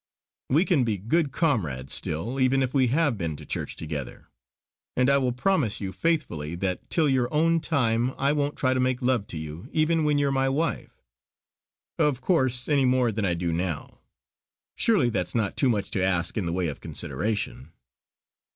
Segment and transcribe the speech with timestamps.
[0.49, 4.29] We can be good comrades still, even if we have been to church together;
[4.97, 8.79] and I will promise you faithfully that till your own time I won't try to
[8.79, 11.03] make love to you even when you're my wife
[11.99, 13.99] of course any more than I do now.
[14.75, 17.71] Surely that's not too much to ask in the way of consideration."